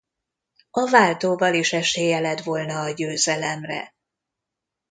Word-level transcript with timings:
A 0.71 0.89
váltóval 0.89 1.53
is 1.53 1.73
esélye 1.73 2.19
lett 2.19 2.39
volna 2.43 2.79
a 2.81 2.89
győzelemre. 2.91 3.95